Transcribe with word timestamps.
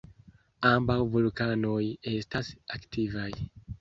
Ambaŭ 0.69 0.95
vulkanoj 1.15 1.81
estas 2.15 2.51
aktivaj. 2.79 3.29